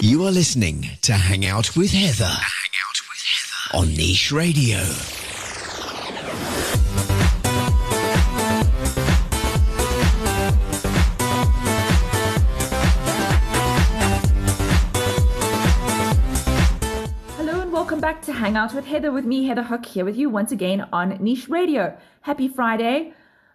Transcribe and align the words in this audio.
You 0.00 0.24
are 0.24 0.30
listening 0.30 0.88
to 1.02 1.12
Hang 1.12 1.44
Out 1.46 1.76
with 1.76 1.92
Heather. 1.92 2.24
Hang 2.24 2.72
Out 2.88 2.98
with 3.08 3.22
Heather 3.22 3.78
on 3.78 3.88
Niche 3.94 4.32
Radio. 4.32 4.78
Hello 17.36 17.60
and 17.60 17.72
welcome 17.72 18.00
back 18.00 18.22
to 18.22 18.32
Hang 18.32 18.56
Out 18.56 18.74
with 18.74 18.86
Heather 18.86 19.12
with 19.12 19.24
me, 19.24 19.46
Heather 19.46 19.62
Hook, 19.62 19.86
here 19.86 20.04
with 20.04 20.16
you 20.16 20.30
once 20.30 20.52
again 20.52 20.86
on 20.92 21.10
Niche 21.22 21.48
Radio. 21.48 21.96
Happy 22.22 22.48
Friday. 22.48 23.12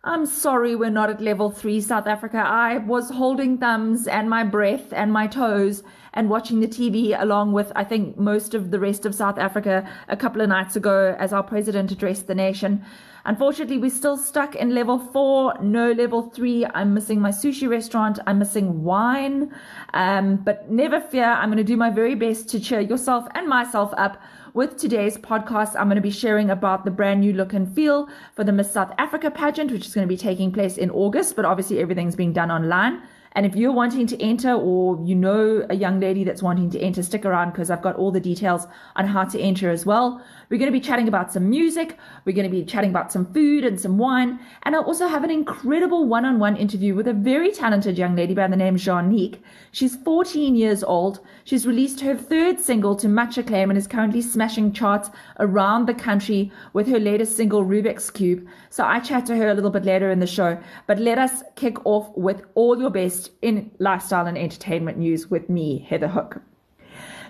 I'm 0.07 0.25
sorry 0.25 0.73
we're 0.73 0.89
not 0.89 1.09
at 1.09 1.19
level 1.19 1.51
three 1.51 1.81
South 1.81 2.07
Africa. 2.07 2.37
I 2.37 2.77
was 2.77 3.09
holding 3.09 3.57
thumbs 3.57 4.07
and 4.07 4.29
my 4.29 4.45
breath 4.45 4.93
and 4.93 5.11
my 5.11 5.27
toes 5.27 5.83
and 6.13 6.29
watching 6.29 6.61
the 6.61 6.67
TV 6.67 7.21
along 7.21 7.51
with, 7.51 7.73
I 7.75 7.83
think, 7.83 8.17
most 8.17 8.53
of 8.53 8.71
the 8.71 8.79
rest 8.79 9.05
of 9.05 9.13
South 9.13 9.37
Africa 9.37 9.85
a 10.07 10.15
couple 10.15 10.39
of 10.39 10.47
nights 10.47 10.77
ago 10.77 11.13
as 11.19 11.33
our 11.33 11.43
president 11.43 11.91
addressed 11.91 12.27
the 12.27 12.35
nation. 12.35 12.85
Unfortunately, 13.25 13.77
we're 13.77 13.89
still 13.89 14.15
stuck 14.15 14.55
in 14.55 14.73
level 14.73 14.97
four, 14.97 15.53
no 15.61 15.91
level 15.91 16.29
three. 16.29 16.65
I'm 16.65 16.93
missing 16.93 17.19
my 17.19 17.31
sushi 17.31 17.67
restaurant. 17.67 18.17
I'm 18.25 18.39
missing 18.39 18.85
wine. 18.85 19.53
Um, 19.93 20.37
but 20.37 20.71
never 20.71 21.01
fear, 21.01 21.25
I'm 21.25 21.49
going 21.49 21.57
to 21.57 21.65
do 21.65 21.75
my 21.75 21.89
very 21.89 22.15
best 22.15 22.47
to 22.51 22.61
cheer 22.61 22.79
yourself 22.79 23.27
and 23.35 23.45
myself 23.45 23.93
up 23.97 24.21
with 24.53 24.77
today's 24.77 25.17
podcast, 25.17 25.75
I'm 25.75 25.87
going 25.87 25.95
to 25.95 26.01
be 26.01 26.11
sharing 26.11 26.49
about 26.49 26.85
the 26.85 26.91
brand 26.91 27.21
new 27.21 27.33
look 27.33 27.53
and 27.53 27.73
feel 27.73 28.07
for 28.33 28.43
the 28.43 28.51
Miss 28.51 28.71
South 28.71 28.93
Africa 28.97 29.29
pageant, 29.29 29.71
which 29.71 29.85
is 29.85 29.93
going 29.93 30.07
to 30.07 30.11
be 30.11 30.17
taking 30.17 30.51
place 30.51 30.77
in 30.77 30.89
August, 30.89 31.35
but 31.35 31.45
obviously 31.45 31.79
everything's 31.79 32.15
being 32.15 32.33
done 32.33 32.51
online. 32.51 33.01
And 33.33 33.45
if 33.45 33.55
you're 33.55 33.71
wanting 33.71 34.07
to 34.07 34.21
enter 34.21 34.53
or 34.53 34.99
you 35.03 35.15
know 35.15 35.65
a 35.69 35.75
young 35.75 35.99
lady 35.99 36.23
that's 36.23 36.41
wanting 36.41 36.69
to 36.71 36.79
enter, 36.79 37.03
stick 37.03 37.25
around 37.25 37.51
because 37.51 37.69
I've 37.69 37.81
got 37.81 37.95
all 37.95 38.11
the 38.11 38.19
details 38.19 38.67
on 38.95 39.07
how 39.07 39.25
to 39.25 39.39
enter 39.39 39.69
as 39.69 39.85
well. 39.85 40.21
We're 40.49 40.57
going 40.57 40.71
to 40.71 40.79
be 40.79 40.83
chatting 40.83 41.07
about 41.07 41.33
some 41.33 41.49
music. 41.49 41.97
We're 42.25 42.35
going 42.35 42.49
to 42.49 42.55
be 42.55 42.63
chatting 42.63 42.89
about 42.89 43.11
some 43.11 43.31
food 43.33 43.65
and 43.65 43.79
some 43.79 43.97
wine. 43.97 44.39
And 44.63 44.75
I'll 44.75 44.83
also 44.83 45.07
have 45.07 45.23
an 45.23 45.31
incredible 45.31 46.07
one 46.07 46.25
on 46.25 46.39
one 46.39 46.55
interview 46.55 46.95
with 46.95 47.07
a 47.07 47.13
very 47.13 47.51
talented 47.51 47.97
young 47.97 48.15
lady 48.15 48.33
by 48.33 48.47
the 48.47 48.55
name 48.55 48.77
Janique. 48.77 49.39
She's 49.71 49.95
14 49.97 50.55
years 50.55 50.83
old. 50.83 51.19
She's 51.43 51.67
released 51.67 52.01
her 52.01 52.15
third 52.15 52.59
single 52.59 52.95
to 52.95 53.07
much 53.07 53.37
acclaim 53.37 53.69
and 53.69 53.77
is 53.77 53.87
currently 53.87 54.21
smashing 54.21 54.73
charts 54.73 55.09
around 55.39 55.85
the 55.85 55.93
country 55.93 56.51
with 56.73 56.87
her 56.87 56.99
latest 56.99 57.35
single, 57.35 57.65
Rubik's 57.65 58.09
Cube. 58.09 58.47
So 58.69 58.83
I 58.83 58.99
chat 58.99 59.25
to 59.27 59.35
her 59.35 59.49
a 59.49 59.53
little 59.53 59.69
bit 59.69 59.85
later 59.85 60.09
in 60.11 60.19
the 60.19 60.27
show. 60.27 60.57
But 60.87 60.99
let 60.99 61.17
us 61.17 61.43
kick 61.55 61.85
off 61.85 62.09
with 62.15 62.41
all 62.55 62.79
your 62.79 62.89
best 62.89 63.26
in 63.41 63.71
lifestyle 63.79 64.25
and 64.27 64.37
entertainment 64.37 64.97
news 64.97 65.29
with 65.29 65.49
me, 65.49 65.85
Heather 65.89 66.07
Hook. 66.07 66.41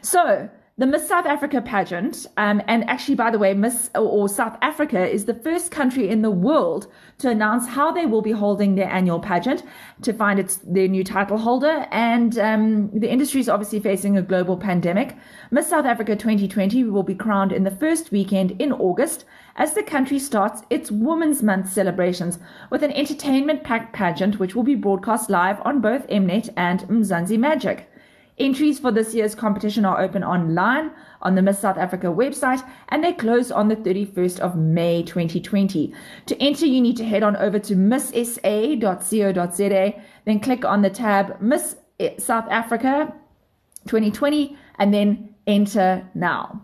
So, 0.02 0.50
the 0.80 0.86
Miss 0.86 1.08
South 1.08 1.26
Africa 1.26 1.60
pageant, 1.60 2.28
um, 2.38 2.62
and 2.68 2.88
actually, 2.88 3.16
by 3.16 3.32
the 3.32 3.40
way, 3.40 3.56
Miss 3.56 3.90
or 3.96 4.30
South 4.30 4.56
Africa 4.62 5.10
is 5.10 5.26
the 5.26 5.34
first 5.34 5.72
country 5.72 6.08
in 6.08 6.22
the 6.22 6.30
world 6.30 6.86
to 7.18 7.32
announce 7.32 7.68
how 7.68 7.92
they 7.92 8.06
will 8.06 8.22
be 8.22 8.32
holding 8.32 8.76
their 8.76 8.88
annual 8.88 9.20
pageant 9.20 9.64
to 10.04 10.14
find 10.14 10.40
its 10.40 10.58
their 10.58 10.88
new 10.88 11.04
title 11.04 11.40
holder. 11.40 11.88
And 11.90 12.38
um, 12.38 12.92
the 12.92 13.10
industry 13.10 13.42
is 13.42 13.50
obviously 13.50 13.80
facing 13.80 14.18
a 14.18 14.22
global 14.22 14.56
pandemic. 14.56 15.18
Miss 15.50 15.68
South 15.68 15.86
Africa 15.86 16.16
2020 16.16 16.84
will 16.84 17.02
be 17.02 17.16
crowned 17.16 17.52
in 17.52 17.64
the 17.64 17.72
first 17.72 18.12
weekend 18.12 18.52
in 18.62 18.72
August 18.72 19.26
as 19.58 19.74
the 19.74 19.84
country 19.84 20.20
starts 20.20 20.62
its 20.70 20.92
Women's 20.92 21.42
Month 21.42 21.72
celebrations 21.74 22.40
with 22.70 22.84
an 22.84 22.92
entertainment 22.92 23.64
packed 23.64 23.94
pageant 23.94 24.40
which 24.40 24.56
will 24.56 24.64
be 24.64 24.76
broadcast 24.76 25.30
live 25.30 25.60
on 25.66 25.82
both 25.82 26.08
Mnet 26.08 26.50
and 26.56 26.82
Mzansi 26.82 27.38
Magic. 27.38 27.90
Entries 28.38 28.78
for 28.78 28.92
this 28.92 29.16
year's 29.16 29.34
competition 29.34 29.84
are 29.84 30.00
open 30.00 30.24
online 30.24 30.92
on 31.24 31.34
the 31.34 31.42
Miss 31.42 31.58
South 31.58 31.78
Africa 31.78 32.06
website 32.08 32.64
and 32.90 33.04
they 33.04 33.12
close 33.12 33.52
on 33.52 33.68
the 33.68 33.76
31st 33.76 34.40
of 34.40 34.56
May 34.56 35.02
2020. 35.02 35.92
To 36.28 36.42
enter, 36.42 36.68
you 36.68 36.80
need 36.80 36.98
to 36.98 37.04
head 37.04 37.24
on 37.24 37.36
over 37.38 37.58
to 37.58 37.74
misssa.co.za, 37.74 38.84
then 40.26 40.40
click 40.40 40.66
on 40.66 40.84
the 40.84 40.92
tab 40.92 41.42
Miss 41.42 41.78
South 42.20 42.46
Africa 42.52 43.12
2020 43.88 44.56
and 44.78 44.94
then 44.94 45.34
enter 45.48 46.08
now. 46.14 46.62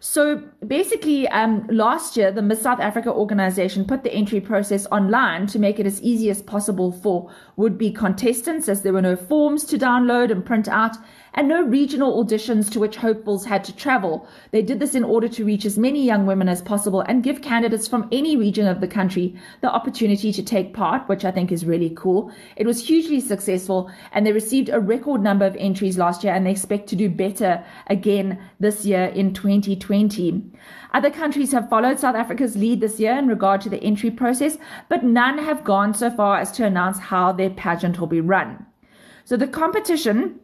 So 0.00 0.42
basically, 0.66 1.26
um, 1.28 1.66
last 1.68 2.16
year, 2.16 2.30
the 2.30 2.42
Miss 2.42 2.62
South 2.62 2.78
Africa 2.78 3.10
organization 3.12 3.84
put 3.84 4.04
the 4.04 4.12
entry 4.12 4.40
process 4.40 4.86
online 4.92 5.46
to 5.48 5.58
make 5.58 5.80
it 5.80 5.86
as 5.86 6.00
easy 6.02 6.30
as 6.30 6.40
possible 6.40 6.92
for 6.92 7.30
would 7.56 7.76
be 7.76 7.90
contestants, 7.90 8.68
as 8.68 8.82
there 8.82 8.92
were 8.92 9.02
no 9.02 9.16
forms 9.16 9.64
to 9.64 9.78
download 9.78 10.30
and 10.30 10.46
print 10.46 10.68
out, 10.68 10.96
and 11.38 11.46
no 11.46 11.62
regional 11.62 12.20
auditions 12.24 12.68
to 12.68 12.80
which 12.80 12.96
hopefuls 12.96 13.44
had 13.44 13.62
to 13.62 13.76
travel. 13.76 14.26
They 14.50 14.60
did 14.60 14.80
this 14.80 14.96
in 14.96 15.04
order 15.04 15.28
to 15.28 15.44
reach 15.44 15.64
as 15.64 15.78
many 15.78 16.04
young 16.04 16.26
women 16.26 16.48
as 16.48 16.60
possible 16.60 17.02
and 17.02 17.22
give 17.22 17.42
candidates 17.42 17.86
from 17.86 18.08
any 18.10 18.36
region 18.36 18.66
of 18.66 18.80
the 18.80 18.88
country 18.88 19.36
the 19.60 19.70
opportunity 19.70 20.32
to 20.32 20.42
take 20.42 20.74
part, 20.74 21.08
which 21.08 21.24
I 21.24 21.30
think 21.30 21.52
is 21.52 21.64
really 21.64 21.90
cool. 21.90 22.32
It 22.56 22.66
was 22.66 22.84
hugely 22.84 23.20
successful, 23.20 23.88
and 24.10 24.26
they 24.26 24.32
received 24.32 24.68
a 24.68 24.80
record 24.80 25.22
number 25.22 25.46
of 25.46 25.54
entries 25.60 25.96
last 25.96 26.24
year, 26.24 26.34
and 26.34 26.44
they 26.44 26.50
expect 26.50 26.88
to 26.88 26.96
do 26.96 27.08
better 27.08 27.64
again 27.86 28.40
this 28.58 28.84
year 28.84 29.04
in 29.04 29.32
2020. 29.32 30.42
Other 30.92 31.10
countries 31.10 31.52
have 31.52 31.70
followed 31.70 32.00
South 32.00 32.16
Africa's 32.16 32.56
lead 32.56 32.80
this 32.80 32.98
year 32.98 33.16
in 33.16 33.28
regard 33.28 33.60
to 33.60 33.68
the 33.68 33.84
entry 33.84 34.10
process, 34.10 34.58
but 34.88 35.04
none 35.04 35.38
have 35.38 35.62
gone 35.62 35.94
so 35.94 36.10
far 36.10 36.40
as 36.40 36.50
to 36.50 36.66
announce 36.66 36.98
how 36.98 37.30
their 37.30 37.50
pageant 37.50 38.00
will 38.00 38.08
be 38.08 38.20
run. 38.20 38.66
So 39.24 39.36
the 39.36 39.46
competition 39.46 40.40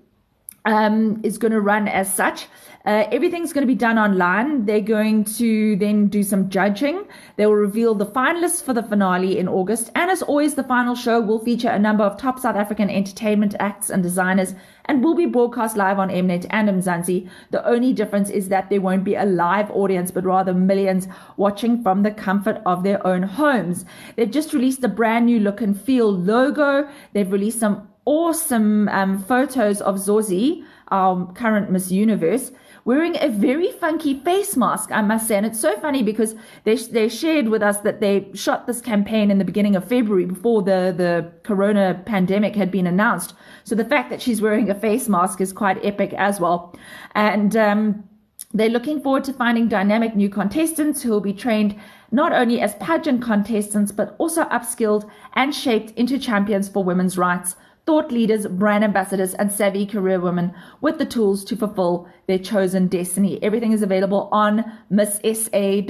um, 0.64 1.20
is 1.22 1.38
going 1.38 1.52
to 1.52 1.60
run 1.60 1.88
as 1.88 2.12
such. 2.12 2.46
Uh, 2.86 3.06
everything's 3.10 3.54
going 3.54 3.66
to 3.66 3.72
be 3.72 3.74
done 3.74 3.98
online. 3.98 4.66
They're 4.66 4.80
going 4.80 5.24
to 5.36 5.74
then 5.76 6.08
do 6.08 6.22
some 6.22 6.50
judging. 6.50 7.06
They 7.36 7.46
will 7.46 7.54
reveal 7.54 7.94
the 7.94 8.04
finalists 8.04 8.62
for 8.62 8.74
the 8.74 8.82
finale 8.82 9.38
in 9.38 9.48
August. 9.48 9.90
And 9.94 10.10
as 10.10 10.20
always, 10.22 10.54
the 10.54 10.64
final 10.64 10.94
show 10.94 11.18
will 11.18 11.38
feature 11.38 11.70
a 11.70 11.78
number 11.78 12.04
of 12.04 12.18
top 12.18 12.38
South 12.38 12.56
African 12.56 12.90
entertainment 12.90 13.54
acts 13.58 13.88
and 13.88 14.02
designers 14.02 14.54
and 14.84 15.02
will 15.02 15.14
be 15.14 15.24
broadcast 15.24 15.78
live 15.78 15.98
on 15.98 16.10
Mnet 16.10 16.46
and 16.50 16.68
Mzansi. 16.68 17.30
The 17.50 17.66
only 17.66 17.94
difference 17.94 18.28
is 18.28 18.50
that 18.50 18.68
there 18.68 18.82
won't 18.82 19.04
be 19.04 19.14
a 19.14 19.24
live 19.24 19.70
audience, 19.70 20.10
but 20.10 20.24
rather 20.24 20.52
millions 20.52 21.08
watching 21.38 21.82
from 21.82 22.02
the 22.02 22.10
comfort 22.10 22.60
of 22.66 22.82
their 22.82 23.04
own 23.06 23.22
homes. 23.22 23.86
They've 24.16 24.30
just 24.30 24.52
released 24.52 24.84
a 24.84 24.88
brand 24.88 25.24
new 25.24 25.40
look 25.40 25.62
and 25.62 25.80
feel 25.80 26.12
logo. 26.12 26.86
They've 27.14 27.32
released 27.32 27.60
some 27.60 27.88
awesome 28.04 28.88
um, 28.88 29.18
photos 29.18 29.80
of 29.80 29.96
Zozi, 29.96 30.64
our 30.88 31.32
current 31.32 31.70
Miss 31.70 31.90
Universe, 31.90 32.52
wearing 32.84 33.16
a 33.20 33.28
very 33.28 33.72
funky 33.72 34.20
face 34.20 34.56
mask, 34.56 34.92
I 34.92 35.00
must 35.02 35.26
say. 35.26 35.36
And 35.36 35.46
it's 35.46 35.60
so 35.60 35.78
funny 35.80 36.02
because 36.02 36.34
they, 36.64 36.76
they 36.76 37.08
shared 37.08 37.48
with 37.48 37.62
us 37.62 37.78
that 37.78 38.00
they 38.00 38.30
shot 38.34 38.66
this 38.66 38.80
campaign 38.80 39.30
in 39.30 39.38
the 39.38 39.44
beginning 39.44 39.74
of 39.74 39.88
February 39.88 40.26
before 40.26 40.62
the, 40.62 40.94
the 40.96 41.32
corona 41.42 42.02
pandemic 42.04 42.54
had 42.54 42.70
been 42.70 42.86
announced. 42.86 43.34
So 43.64 43.74
the 43.74 43.84
fact 43.84 44.10
that 44.10 44.20
she's 44.20 44.42
wearing 44.42 44.68
a 44.68 44.74
face 44.74 45.08
mask 45.08 45.40
is 45.40 45.52
quite 45.52 45.84
epic 45.84 46.12
as 46.14 46.40
well. 46.40 46.76
And, 47.14 47.56
um, 47.56 48.04
they're 48.52 48.68
looking 48.68 49.00
forward 49.00 49.24
to 49.24 49.32
finding 49.32 49.66
dynamic 49.66 50.14
new 50.14 50.28
contestants 50.28 51.02
who 51.02 51.10
will 51.10 51.20
be 51.20 51.32
trained 51.32 51.74
not 52.12 52.32
only 52.32 52.60
as 52.60 52.76
pageant 52.76 53.20
contestants, 53.20 53.90
but 53.90 54.14
also 54.18 54.44
upskilled 54.44 55.10
and 55.32 55.52
shaped 55.52 55.90
into 55.98 56.20
champions 56.20 56.68
for 56.68 56.84
women's 56.84 57.18
rights 57.18 57.56
thought 57.86 58.10
leaders, 58.10 58.46
brand 58.46 58.82
ambassadors, 58.82 59.34
and 59.34 59.52
savvy 59.52 59.84
career 59.84 60.18
women 60.18 60.54
with 60.80 60.96
the 60.98 61.04
tools 61.04 61.44
to 61.44 61.54
fulfill 61.56 62.08
their 62.26 62.38
chosen 62.38 62.88
destiny. 62.88 63.42
Everything 63.42 63.72
is 63.72 63.82
available 63.82 64.28
on 64.32 64.64
misssa.co.za. 64.90 65.88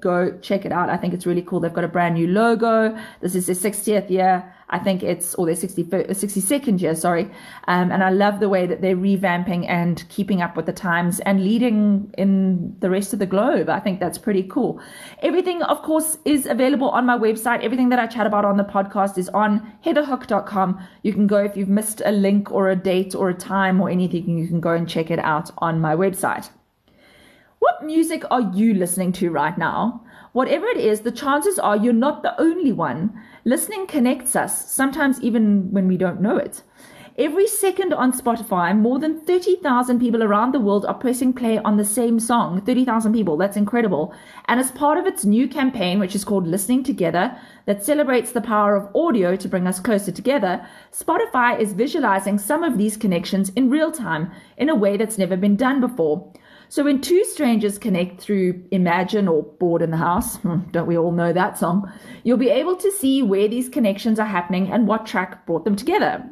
Go 0.00 0.38
check 0.38 0.64
it 0.64 0.70
out. 0.70 0.88
I 0.88 0.96
think 0.96 1.14
it's 1.14 1.26
really 1.26 1.42
cool. 1.42 1.58
They've 1.58 1.74
got 1.74 1.82
a 1.84 1.88
brand 1.88 2.14
new 2.14 2.28
logo. 2.28 2.96
This 3.20 3.34
is 3.34 3.46
their 3.46 3.56
60th 3.56 4.08
year. 4.08 4.54
I 4.72 4.78
think 4.78 5.02
it's, 5.02 5.34
or 5.34 5.44
their 5.44 5.54
60, 5.54 5.84
62nd 5.84 6.80
year, 6.80 6.94
sorry. 6.94 7.24
Um, 7.68 7.92
and 7.92 8.02
I 8.02 8.08
love 8.10 8.40
the 8.40 8.48
way 8.48 8.66
that 8.66 8.80
they're 8.80 8.96
revamping 8.96 9.68
and 9.68 10.02
keeping 10.08 10.40
up 10.40 10.56
with 10.56 10.64
the 10.64 10.72
times 10.72 11.20
and 11.20 11.44
leading 11.44 12.12
in 12.16 12.74
the 12.80 12.88
rest 12.88 13.12
of 13.12 13.18
the 13.18 13.26
globe. 13.26 13.68
I 13.68 13.80
think 13.80 14.00
that's 14.00 14.16
pretty 14.16 14.44
cool. 14.44 14.80
Everything, 15.22 15.62
of 15.62 15.82
course, 15.82 16.16
is 16.24 16.46
available 16.46 16.88
on 16.88 17.04
my 17.04 17.18
website. 17.18 17.62
Everything 17.62 17.90
that 17.90 17.98
I 17.98 18.06
chat 18.06 18.26
about 18.26 18.46
on 18.46 18.56
the 18.56 18.64
podcast 18.64 19.18
is 19.18 19.28
on 19.28 19.72
heatherhook.com. 19.84 20.80
You 21.02 21.12
can 21.12 21.26
go 21.26 21.36
if 21.36 21.56
you've 21.56 21.68
missed 21.68 22.00
a 22.04 22.10
link 22.10 22.50
or 22.50 22.70
a 22.70 22.76
date 22.76 23.14
or 23.14 23.28
a 23.28 23.34
time 23.34 23.80
or 23.80 23.90
anything, 23.90 24.38
you 24.38 24.48
can 24.48 24.60
go 24.60 24.72
and 24.72 24.88
check 24.88 25.10
it 25.10 25.18
out 25.18 25.50
on 25.58 25.80
my 25.80 25.94
website. 25.94 26.48
What 27.58 27.84
music 27.84 28.24
are 28.30 28.40
you 28.40 28.74
listening 28.74 29.12
to 29.12 29.30
right 29.30 29.56
now? 29.56 30.02
Whatever 30.32 30.66
it 30.66 30.78
is, 30.78 31.02
the 31.02 31.12
chances 31.12 31.58
are 31.58 31.76
you're 31.76 31.92
not 31.92 32.22
the 32.22 32.40
only 32.40 32.72
one. 32.72 33.12
Listening 33.44 33.88
connects 33.88 34.36
us, 34.36 34.70
sometimes 34.70 35.20
even 35.20 35.72
when 35.72 35.88
we 35.88 35.96
don't 35.96 36.20
know 36.20 36.36
it. 36.36 36.62
Every 37.18 37.46
second 37.46 37.92
on 37.92 38.12
Spotify, 38.12 38.74
more 38.74 38.98
than 38.98 39.20
30,000 39.20 39.98
people 39.98 40.22
around 40.22 40.54
the 40.54 40.60
world 40.60 40.86
are 40.86 40.94
pressing 40.94 41.34
play 41.34 41.58
on 41.58 41.76
the 41.76 41.84
same 41.84 42.18
song. 42.18 42.62
30,000 42.62 43.12
people. 43.12 43.36
That's 43.36 43.56
incredible. 43.56 44.14
And 44.46 44.58
as 44.58 44.70
part 44.70 44.96
of 44.96 45.06
its 45.06 45.24
new 45.24 45.46
campaign, 45.46 45.98
which 45.98 46.14
is 46.14 46.24
called 46.24 46.46
Listening 46.46 46.82
Together, 46.82 47.36
that 47.66 47.84
celebrates 47.84 48.32
the 48.32 48.40
power 48.40 48.76
of 48.76 48.88
audio 48.96 49.36
to 49.36 49.48
bring 49.48 49.66
us 49.66 49.78
closer 49.78 50.10
together, 50.10 50.66
Spotify 50.90 51.58
is 51.58 51.74
visualizing 51.74 52.38
some 52.38 52.62
of 52.62 52.78
these 52.78 52.96
connections 52.96 53.50
in 53.50 53.68
real 53.68 53.92
time 53.92 54.32
in 54.56 54.70
a 54.70 54.74
way 54.74 54.96
that's 54.96 55.18
never 55.18 55.36
been 55.36 55.56
done 55.56 55.82
before. 55.82 56.32
So 56.68 56.84
when 56.84 57.00
two 57.00 57.24
strangers 57.24 57.78
connect 57.78 58.20
through 58.20 58.64
Imagine 58.70 59.28
or 59.28 59.42
Bored 59.42 59.82
in 59.82 59.90
the 59.90 59.96
House, 59.96 60.36
hmm, 60.38 60.60
don't 60.70 60.86
we 60.86 60.96
all 60.96 61.12
know 61.12 61.32
that 61.32 61.58
song? 61.58 61.90
You'll 62.24 62.38
be 62.38 62.50
able 62.50 62.76
to 62.76 62.90
see 62.92 63.22
where 63.22 63.48
these 63.48 63.68
connections 63.68 64.18
are 64.18 64.26
happening 64.26 64.70
and 64.70 64.86
what 64.86 65.06
track 65.06 65.44
brought 65.46 65.64
them 65.64 65.76
together. 65.76 66.24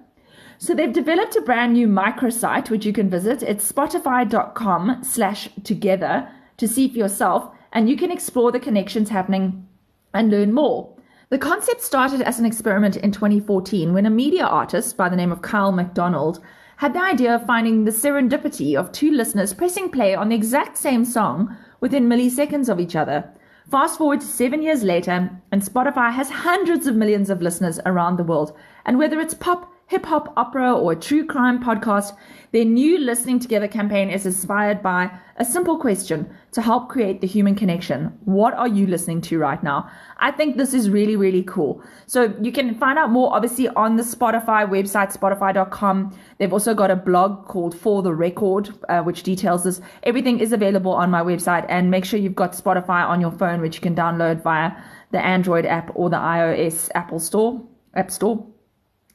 So 0.58 0.74
they've 0.74 0.92
developed 0.92 1.36
a 1.36 1.40
brand 1.40 1.72
new 1.72 1.88
microsite 1.88 2.70
which 2.70 2.84
you 2.84 2.92
can 2.92 3.08
visit. 3.08 3.42
It's 3.42 3.70
spotify.com 3.70 5.02
slash 5.02 5.48
together 5.64 6.28
to 6.58 6.68
see 6.68 6.88
for 6.88 6.98
yourself 6.98 7.50
and 7.72 7.88
you 7.88 7.96
can 7.96 8.10
explore 8.10 8.52
the 8.52 8.60
connections 8.60 9.08
happening 9.08 9.66
and 10.12 10.30
learn 10.30 10.52
more. 10.52 10.94
The 11.30 11.38
concept 11.38 11.80
started 11.80 12.20
as 12.22 12.40
an 12.40 12.44
experiment 12.44 12.96
in 12.96 13.12
2014 13.12 13.92
when 13.92 14.04
a 14.04 14.10
media 14.10 14.44
artist 14.44 14.96
by 14.96 15.08
the 15.08 15.16
name 15.16 15.30
of 15.30 15.42
Kyle 15.42 15.72
McDonald 15.72 16.40
had 16.80 16.94
the 16.94 17.02
idea 17.02 17.34
of 17.34 17.44
finding 17.44 17.84
the 17.84 17.90
serendipity 17.90 18.74
of 18.74 18.90
two 18.90 19.12
listeners 19.12 19.52
pressing 19.52 19.90
play 19.90 20.14
on 20.14 20.30
the 20.30 20.34
exact 20.34 20.78
same 20.78 21.04
song 21.04 21.54
within 21.78 22.08
milliseconds 22.08 22.70
of 22.70 22.80
each 22.80 22.96
other. 22.96 23.30
Fast 23.70 23.98
forward 23.98 24.22
to 24.22 24.26
seven 24.26 24.62
years 24.62 24.82
later, 24.82 25.30
and 25.52 25.60
Spotify 25.60 26.10
has 26.10 26.30
hundreds 26.30 26.86
of 26.86 26.96
millions 26.96 27.28
of 27.28 27.42
listeners 27.42 27.80
around 27.84 28.16
the 28.16 28.24
world. 28.24 28.56
And 28.86 28.98
whether 28.98 29.20
it's 29.20 29.34
pop, 29.34 29.70
hip 29.90 30.06
hop, 30.06 30.32
opera, 30.36 30.72
or 30.72 30.94
true 30.94 31.26
crime 31.26 31.60
podcast, 31.60 32.16
their 32.52 32.64
new 32.64 32.96
Listening 32.96 33.40
Together 33.40 33.66
campaign 33.66 34.08
is 34.08 34.24
inspired 34.24 34.80
by 34.84 35.10
a 35.36 35.44
simple 35.44 35.78
question 35.78 36.32
to 36.52 36.62
help 36.62 36.88
create 36.88 37.20
the 37.20 37.26
human 37.26 37.56
connection. 37.56 38.16
What 38.24 38.54
are 38.54 38.68
you 38.68 38.86
listening 38.86 39.20
to 39.22 39.38
right 39.40 39.60
now? 39.64 39.90
I 40.18 40.30
think 40.30 40.56
this 40.56 40.74
is 40.74 40.88
really, 40.90 41.16
really 41.16 41.42
cool. 41.42 41.82
So 42.06 42.32
you 42.40 42.52
can 42.52 42.76
find 42.76 43.00
out 43.00 43.10
more 43.10 43.34
obviously 43.34 43.66
on 43.70 43.96
the 43.96 44.04
Spotify 44.04 44.64
website, 44.64 45.12
spotify.com. 45.12 46.16
They've 46.38 46.52
also 46.52 46.72
got 46.72 46.92
a 46.92 46.96
blog 46.96 47.48
called 47.48 47.76
For 47.76 48.00
the 48.00 48.14
Record, 48.14 48.70
uh, 48.88 49.00
which 49.02 49.24
details 49.24 49.64
this. 49.64 49.80
Everything 50.04 50.38
is 50.38 50.52
available 50.52 50.92
on 50.92 51.10
my 51.10 51.22
website 51.22 51.66
and 51.68 51.90
make 51.90 52.04
sure 52.04 52.20
you've 52.20 52.36
got 52.36 52.52
Spotify 52.52 53.04
on 53.08 53.20
your 53.20 53.32
phone, 53.32 53.60
which 53.60 53.74
you 53.74 53.80
can 53.80 53.96
download 53.96 54.40
via 54.44 54.70
the 55.10 55.18
Android 55.18 55.66
app 55.66 55.90
or 55.96 56.08
the 56.10 56.16
iOS 56.16 56.90
Apple 56.94 57.18
Store, 57.18 57.60
App 57.96 58.12
Store. 58.12 58.46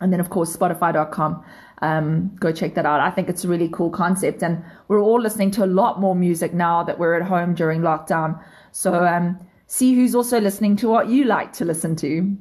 And 0.02 0.12
then, 0.12 0.20
of 0.20 0.30
course, 0.30 0.56
Spotify.com. 0.56 1.44
Um, 1.82 2.36
go 2.40 2.52
check 2.52 2.76
that 2.76 2.86
out. 2.86 3.00
I 3.00 3.12
think 3.12 3.30
it's 3.30 3.44
a 3.44 3.48
really 3.48 3.70
cool 3.70 3.90
concept. 3.90 4.44
And 4.44 4.64
we're 4.88 5.02
all 5.02 5.22
listening 5.22 5.52
to 5.52 5.64
a 5.64 5.68
lot 5.68 6.00
more 6.00 6.16
music 6.16 6.54
now 6.54 6.84
that 6.84 7.00
we're 7.00 7.16
at 7.16 7.28
home 7.28 7.56
during 7.56 7.82
lockdown. 7.82 8.42
So 8.72 9.06
um, 9.06 9.40
see 9.68 9.96
who's 9.96 10.16
also 10.16 10.40
listening 10.40 10.76
to 10.78 10.90
what 10.90 11.08
you 11.08 11.24
like 11.26 11.54
to 11.54 11.66
listen 11.66 11.96
to. 11.98 12.38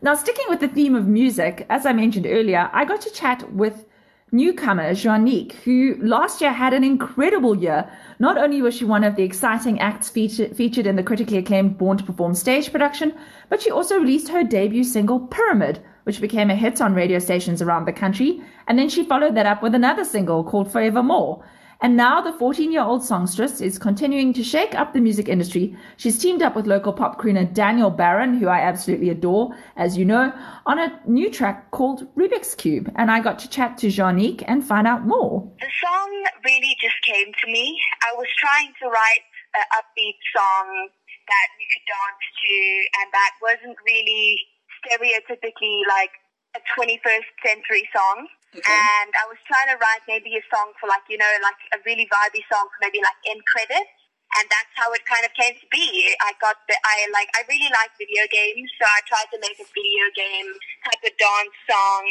Now, 0.00 0.14
sticking 0.14 0.46
with 0.48 0.60
the 0.60 0.68
theme 0.68 0.94
of 0.94 1.06
music, 1.06 1.66
as 1.70 1.86
I 1.86 1.92
mentioned 1.92 2.26
earlier, 2.26 2.68
I 2.72 2.84
got 2.84 3.00
to 3.02 3.10
chat 3.10 3.52
with 3.52 3.84
newcomer 4.32 4.92
Janique, 4.92 5.52
who 5.52 5.96
last 6.00 6.40
year 6.40 6.52
had 6.52 6.72
an 6.72 6.82
incredible 6.82 7.54
year. 7.54 7.88
Not 8.18 8.38
only 8.38 8.62
was 8.62 8.74
she 8.74 8.84
one 8.84 9.04
of 9.04 9.14
the 9.14 9.22
exciting 9.22 9.78
acts 9.78 10.08
feature, 10.08 10.48
featured 10.48 10.86
in 10.86 10.96
the 10.96 11.02
critically 11.02 11.36
acclaimed 11.36 11.78
Born 11.78 11.98
to 11.98 12.04
Perform 12.04 12.34
stage 12.34 12.72
production, 12.72 13.14
but 13.50 13.62
she 13.62 13.70
also 13.70 13.98
released 13.98 14.28
her 14.28 14.42
debut 14.42 14.84
single, 14.84 15.20
Pyramid, 15.20 15.80
which 16.04 16.20
became 16.20 16.50
a 16.50 16.54
hit 16.54 16.80
on 16.80 16.94
radio 16.94 17.18
stations 17.18 17.62
around 17.62 17.86
the 17.86 17.92
country. 17.92 18.42
And 18.66 18.78
then 18.78 18.88
she 18.88 19.04
followed 19.04 19.34
that 19.36 19.46
up 19.46 19.62
with 19.62 19.74
another 19.74 20.04
single 20.04 20.44
called 20.44 20.70
Forevermore. 20.70 21.44
And 21.82 21.96
now 21.96 22.20
the 22.20 22.32
14 22.32 22.70
year 22.70 22.82
old 22.82 23.02
songstress 23.04 23.60
is 23.60 23.76
continuing 23.76 24.32
to 24.34 24.44
shake 24.44 24.72
up 24.76 24.92
the 24.92 25.00
music 25.00 25.28
industry. 25.28 25.76
She's 25.96 26.16
teamed 26.16 26.40
up 26.40 26.54
with 26.54 26.68
local 26.68 26.92
pop 26.92 27.20
crooner 27.20 27.52
Daniel 27.52 27.90
Baron, 27.90 28.38
who 28.38 28.46
I 28.46 28.60
absolutely 28.60 29.10
adore, 29.10 29.50
as 29.76 29.98
you 29.98 30.04
know, 30.04 30.32
on 30.64 30.78
a 30.78 31.00
new 31.06 31.28
track 31.28 31.72
called 31.72 32.06
Rubik's 32.14 32.54
Cube. 32.54 32.92
And 32.94 33.10
I 33.10 33.18
got 33.18 33.40
to 33.40 33.50
chat 33.50 33.78
to 33.78 33.88
Janique 33.88 34.44
and 34.46 34.64
find 34.64 34.86
out 34.86 35.08
more. 35.08 35.50
The 35.58 35.66
song 35.82 36.24
really 36.44 36.76
just 36.80 37.02
came 37.02 37.32
to 37.42 37.46
me. 37.50 37.76
I 38.08 38.14
was 38.16 38.28
trying 38.38 38.72
to 38.80 38.86
write 38.86 39.26
an 39.54 39.66
upbeat 39.74 40.18
song 40.30 40.88
that 41.26 41.48
you 41.58 41.66
could 41.66 41.86
dance 41.90 42.24
to, 42.46 42.54
and 43.02 43.08
that 43.10 43.32
wasn't 43.42 43.76
really 43.84 44.38
stereotypically 44.82 45.86
like 45.86 46.12
a 46.58 46.60
21st 46.76 47.28
century 47.40 47.88
song. 47.94 48.28
Okay. 48.52 48.68
And 48.68 49.10
I 49.16 49.24
was 49.32 49.40
trying 49.48 49.72
to 49.72 49.80
write 49.80 50.04
maybe 50.04 50.36
a 50.36 50.44
song 50.52 50.76
for 50.76 50.84
like, 50.84 51.06
you 51.08 51.16
know, 51.16 51.32
like 51.40 51.56
a 51.72 51.80
really 51.88 52.04
vibey 52.12 52.44
song 52.52 52.68
for 52.68 52.78
maybe 52.84 53.00
like 53.00 53.16
end 53.24 53.40
credits. 53.48 53.96
And 54.32 54.48
that's 54.48 54.72
how 54.76 54.88
it 54.96 55.04
kind 55.04 55.24
of 55.28 55.32
came 55.36 55.52
to 55.56 55.68
be. 55.68 56.08
I 56.24 56.32
got 56.40 56.56
the, 56.64 56.72
I 56.72 57.08
like, 57.12 57.28
I 57.36 57.44
really 57.48 57.68
like 57.68 57.92
video 58.00 58.24
games. 58.28 58.68
So 58.80 58.84
I 58.84 59.00
tried 59.04 59.28
to 59.32 59.40
make 59.40 59.56
a 59.60 59.68
video 59.72 60.04
game 60.16 60.48
type 60.84 61.04
of 61.04 61.12
dance 61.16 61.56
song. 61.68 62.04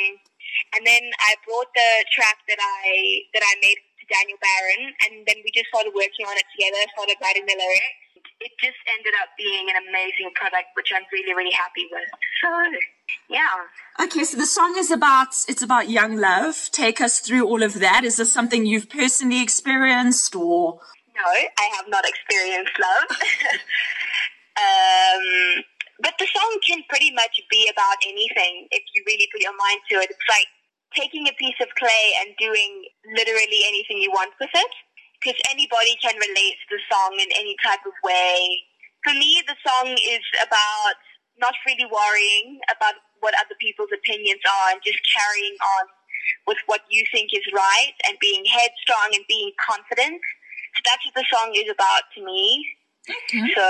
And 0.77 0.85
then 0.85 1.01
I 1.25 1.37
brought 1.45 1.69
the 1.73 1.91
track 2.13 2.41
that 2.45 2.61
I, 2.61 3.25
that 3.33 3.41
I 3.45 3.53
made 3.61 3.77
to 3.77 4.05
Daniel 4.09 4.37
Baron. 4.41 4.93
And 5.05 5.13
then 5.25 5.41
we 5.45 5.49
just 5.53 5.69
started 5.73 5.93
working 5.93 6.25
on 6.29 6.37
it 6.37 6.45
together, 6.53 6.81
started 6.93 7.17
writing 7.21 7.45
the 7.45 7.57
lyrics 7.57 8.00
it 8.41 8.51
just 8.59 8.77
ended 8.97 9.13
up 9.21 9.29
being 9.37 9.69
an 9.69 9.77
amazing 9.87 10.31
product, 10.35 10.73
which 10.75 10.91
I'm 10.93 11.05
really, 11.13 11.33
really 11.33 11.53
happy 11.53 11.87
with. 11.91 12.09
So, 12.41 12.49
yeah. 13.29 13.69
Okay, 14.01 14.23
so 14.23 14.37
the 14.37 14.45
song 14.45 14.75
is 14.77 14.91
about 14.91 15.29
it's 15.47 15.61
about 15.61 15.89
young 15.89 16.17
love. 16.17 16.69
Take 16.71 16.99
us 17.01 17.19
through 17.19 17.45
all 17.45 17.63
of 17.63 17.79
that. 17.79 18.03
Is 18.03 18.17
this 18.17 18.31
something 18.31 18.65
you've 18.65 18.89
personally 18.89 19.41
experienced, 19.41 20.35
or? 20.35 20.79
No, 21.15 21.25
I 21.25 21.67
have 21.77 21.85
not 21.87 22.03
experienced 22.07 22.73
love. 22.81 23.09
um, 24.65 25.63
but 26.01 26.17
the 26.17 26.27
song 26.33 26.59
can 26.65 26.81
pretty 26.89 27.13
much 27.13 27.39
be 27.49 27.69
about 27.69 27.97
anything 28.03 28.67
if 28.71 28.83
you 28.95 29.03
really 29.05 29.27
put 29.31 29.41
your 29.41 29.55
mind 29.55 29.81
to 29.89 29.95
it. 30.01 30.09
It's 30.09 30.29
like 30.29 30.49
taking 30.97 31.27
a 31.27 31.33
piece 31.37 31.55
of 31.61 31.69
clay 31.77 32.05
and 32.21 32.33
doing 32.39 32.85
literally 33.15 33.61
anything 33.67 34.01
you 34.01 34.11
want 34.11 34.33
with 34.39 34.49
it 34.53 34.73
because 35.21 35.37
anybody 35.53 35.93
can 36.01 36.17
relate 36.17 36.57
to 36.65 36.67
the 36.73 36.81
song 36.89 37.13
in 37.21 37.29
any 37.37 37.55
type 37.61 37.85
of 37.85 37.93
way. 38.03 38.65
For 39.05 39.13
me, 39.13 39.41
the 39.45 39.55
song 39.61 39.93
is 39.93 40.25
about 40.41 40.97
not 41.37 41.53
really 41.65 41.85
worrying 41.85 42.59
about 42.73 42.97
what 43.21 43.33
other 43.37 43.55
people's 43.61 43.93
opinions 43.93 44.41
are 44.45 44.73
and 44.73 44.81
just 44.81 44.97
carrying 45.05 45.57
on 45.77 45.85
with 46.47 46.57
what 46.65 46.81
you 46.89 47.05
think 47.13 47.29
is 47.33 47.45
right 47.53 47.93
and 48.09 48.17
being 48.19 48.45
headstrong 48.45 49.13
and 49.13 49.23
being 49.27 49.51
confident. 49.61 50.21
So 50.75 50.79
that's 50.85 51.05
what 51.05 51.15
the 51.15 51.25
song 51.29 51.53
is 51.53 51.69
about 51.69 52.03
to 52.17 52.25
me. 52.25 52.65
Okay. 53.05 53.45
So, 53.53 53.65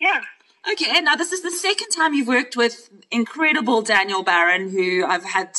yeah. 0.00 0.22
Okay, 0.70 1.00
now 1.00 1.16
this 1.16 1.32
is 1.32 1.42
the 1.42 1.50
second 1.50 1.88
time 1.90 2.14
you've 2.14 2.28
worked 2.28 2.56
with 2.56 2.90
incredible 3.10 3.82
Daniel 3.82 4.22
Baron, 4.22 4.70
who 4.70 5.04
I've 5.04 5.24
had 5.24 5.56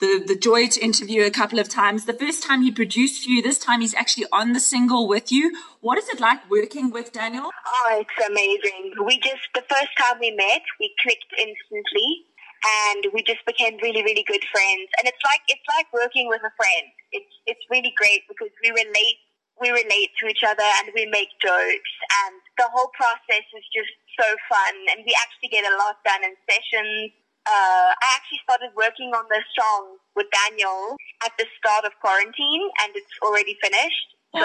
the, 0.00 0.22
the 0.24 0.36
joy 0.36 0.68
to 0.68 0.80
interview 0.80 1.24
a 1.24 1.30
couple 1.30 1.58
of 1.58 1.68
times. 1.68 2.04
The 2.04 2.14
first 2.14 2.42
time 2.42 2.62
he 2.62 2.70
produced 2.70 3.24
for 3.24 3.30
you, 3.30 3.42
this 3.42 3.58
time 3.58 3.80
he's 3.80 3.94
actually 3.94 4.26
on 4.32 4.52
the 4.52 4.60
single 4.60 5.08
with 5.08 5.32
you. 5.32 5.56
What 5.80 5.98
is 5.98 6.08
it 6.08 6.20
like 6.20 6.48
working 6.50 6.90
with 6.90 7.12
Daniel? 7.12 7.50
Oh, 7.50 7.88
it's 7.98 8.18
amazing. 8.26 8.94
We 9.04 9.18
just, 9.18 9.42
the 9.54 9.66
first 9.68 9.90
time 9.98 10.18
we 10.20 10.30
met, 10.30 10.62
we 10.78 10.94
clicked 11.02 11.32
instantly 11.34 12.26
and 12.58 13.06
we 13.12 13.22
just 13.22 13.42
became 13.46 13.78
really, 13.82 14.02
really 14.02 14.24
good 14.26 14.42
friends. 14.50 14.88
And 14.98 15.08
it's 15.10 15.22
like, 15.24 15.42
it's 15.48 15.66
like 15.76 15.90
working 15.92 16.28
with 16.28 16.42
a 16.46 16.54
friend. 16.54 16.86
It's, 17.10 17.34
it's 17.46 17.64
really 17.70 17.92
great 17.98 18.22
because 18.28 18.54
we 18.62 18.70
relate, 18.70 19.18
we 19.58 19.70
relate 19.70 20.14
to 20.22 20.30
each 20.30 20.46
other 20.46 20.66
and 20.78 20.94
we 20.94 21.06
make 21.10 21.34
jokes 21.42 21.94
and 22.22 22.38
the 22.54 22.70
whole 22.70 22.90
process 22.94 23.46
is 23.50 23.66
just 23.74 23.90
so 24.14 24.26
fun 24.46 24.74
and 24.94 25.02
we 25.02 25.10
actually 25.18 25.50
get 25.50 25.66
a 25.66 25.74
lot 25.74 25.98
done 26.06 26.22
in 26.22 26.34
sessions 26.46 27.10
uh, 27.48 27.90
I 27.96 28.08
actually 28.28 28.44
started 28.44 28.76
working 28.76 29.08
on 29.16 29.24
this 29.32 29.44
song 29.56 29.96
with 30.12 30.28
Daniel 30.28 31.00
at 31.24 31.32
the 31.40 31.48
start 31.56 31.88
of 31.88 31.96
quarantine, 32.04 32.68
and 32.84 32.92
it's 32.92 33.16
already 33.24 33.56
finished. 33.64 34.08
So 34.36 34.44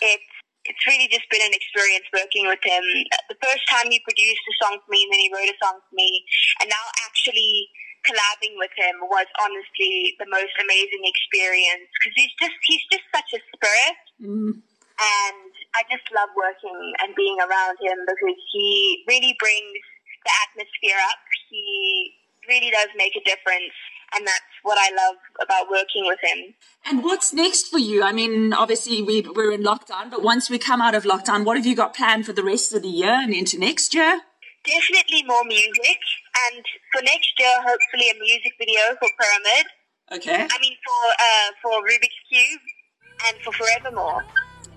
it's 0.00 0.32
it's 0.64 0.80
really 0.88 1.04
just 1.12 1.28
been 1.28 1.44
an 1.44 1.52
experience 1.52 2.08
working 2.08 2.48
with 2.48 2.64
him. 2.64 2.80
The 3.28 3.36
first 3.36 3.68
time 3.68 3.92
he 3.92 4.00
produced 4.00 4.40
a 4.48 4.54
song 4.64 4.80
for 4.80 4.88
me, 4.88 5.04
and 5.04 5.12
then 5.12 5.20
he 5.20 5.28
wrote 5.28 5.52
a 5.52 5.58
song 5.60 5.76
for 5.84 5.92
me, 5.92 6.24
and 6.64 6.72
now 6.72 6.84
actually 7.04 7.68
collabing 8.08 8.56
with 8.56 8.72
him 8.72 8.96
was 9.04 9.28
honestly 9.44 10.16
the 10.16 10.28
most 10.32 10.56
amazing 10.56 11.04
experience 11.04 11.84
because 12.00 12.16
he's 12.16 12.34
just 12.40 12.56
he's 12.64 12.84
just 12.88 13.04
such 13.12 13.30
a 13.36 13.40
spirit. 13.52 14.00
Mm. 14.24 14.64
And 14.94 15.50
I 15.76 15.84
just 15.92 16.06
love 16.14 16.32
working 16.32 16.80
and 17.04 17.12
being 17.18 17.36
around 17.44 17.76
him 17.82 17.98
because 18.08 18.40
he 18.54 19.04
really 19.04 19.36
brings 19.36 19.82
the 20.24 20.32
atmosphere 20.48 20.96
up. 21.12 21.20
He 21.50 22.14
really 22.48 22.70
does 22.70 22.88
make 22.96 23.12
a 23.16 23.24
difference. 23.24 23.72
And 24.14 24.26
that's 24.26 24.54
what 24.62 24.78
I 24.78 24.94
love 24.94 25.16
about 25.42 25.68
working 25.68 26.04
with 26.06 26.20
him. 26.22 26.54
And 26.86 27.02
what's 27.02 27.32
next 27.32 27.68
for 27.68 27.78
you? 27.78 28.04
I 28.04 28.12
mean, 28.12 28.52
obviously 28.52 29.02
we, 29.02 29.22
we're 29.22 29.50
in 29.50 29.62
lockdown, 29.62 30.10
but 30.10 30.22
once 30.22 30.48
we 30.48 30.58
come 30.58 30.80
out 30.80 30.94
of 30.94 31.02
lockdown, 31.04 31.44
what 31.44 31.56
have 31.56 31.66
you 31.66 31.74
got 31.74 31.94
planned 31.94 32.24
for 32.26 32.32
the 32.32 32.44
rest 32.44 32.72
of 32.72 32.82
the 32.82 32.88
year 32.88 33.10
and 33.12 33.34
into 33.34 33.58
next 33.58 33.92
year? 33.92 34.20
Definitely 34.64 35.24
more 35.24 35.44
music. 35.44 35.98
And 36.48 36.64
for 36.92 37.02
next 37.02 37.32
year, 37.38 37.54
hopefully 37.56 38.10
a 38.10 38.18
music 38.20 38.52
video 38.58 38.80
for 39.00 39.08
Pyramid. 39.18 39.66
Okay. 40.12 40.46
I 40.48 40.58
mean, 40.60 40.76
for 40.84 41.02
uh, 41.10 41.50
for 41.62 41.82
Rubik's 41.82 42.20
Cube 42.30 42.60
and 43.26 43.36
for 43.42 43.52
Forevermore. 43.52 44.24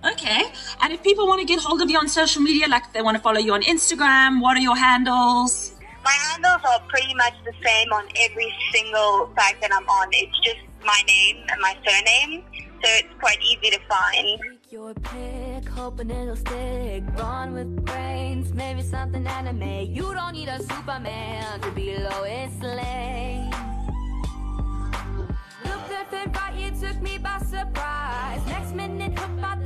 Okay. 0.06 0.44
And 0.82 0.94
if 0.94 1.04
people 1.04 1.28
want 1.28 1.42
to 1.42 1.46
get 1.46 1.60
hold 1.60 1.82
of 1.82 1.90
you 1.90 1.98
on 1.98 2.08
social 2.08 2.42
media, 2.42 2.68
like 2.68 2.86
if 2.86 2.94
they 2.94 3.02
want 3.02 3.18
to 3.18 3.24
follow 3.24 3.40
you 3.40 3.54
on 3.54 3.62
Instagram, 3.64 4.42
what 4.42 4.56
are 4.58 4.62
your 4.62 4.78
handles? 4.78 5.77
My 6.08 6.14
handles 6.30 6.62
are 6.64 6.80
pretty 6.88 7.14
much 7.16 7.34
the 7.44 7.52
same 7.66 7.92
on 7.92 8.06
every 8.16 8.54
single 8.72 9.30
site 9.38 9.60
that 9.60 9.74
I'm 9.74 9.86
on. 9.90 10.08
It's 10.14 10.40
just 10.40 10.62
my 10.86 11.02
name 11.06 11.44
and 11.50 11.60
my 11.60 11.76
surname, 11.86 12.44
so 12.82 12.90
it's 13.00 13.14
quite 13.20 13.40
easy 13.42 13.72
to 13.72 13.80
find. 13.90 14.40
Your 14.70 14.94
pick, 14.94 15.68
hoping 15.68 16.10
it'll 16.10 16.38
stick. 16.38 17.04
Born 17.18 17.56
with 17.56 17.86
brains, 17.86 18.54
maybe 18.54 18.84
something 18.84 19.28
anime. 19.28 19.94
You 19.94 20.14
don't 20.14 20.32
need 20.32 20.48
a 20.48 20.60
Superman 20.60 21.60
to 21.60 21.72
be 21.72 21.98
Lois 21.98 22.56
Lane. 22.62 23.52
Left 25.66 26.14
and 26.14 26.34
right, 26.38 26.56
you 26.56 26.72
took 26.80 27.02
me 27.02 27.18
by 27.18 27.40
surprise. 27.40 28.40
Next 28.48 28.74
minute, 28.74 29.20
hooked 29.20 29.42
by 29.42 29.57